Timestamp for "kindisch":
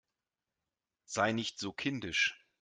1.73-2.43